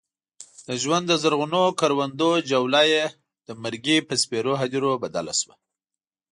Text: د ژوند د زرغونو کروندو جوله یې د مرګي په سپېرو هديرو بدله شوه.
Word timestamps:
د 0.67 0.69
ژوند 0.81 1.05
د 1.07 1.13
زرغونو 1.21 1.61
کروندو 1.79 2.29
جوله 2.51 2.81
یې 2.93 3.05
د 3.47 3.49
مرګي 3.63 3.97
په 4.07 4.13
سپېرو 4.21 4.53
هديرو 4.61 4.91
بدله 5.03 5.33
شوه. 5.39 5.55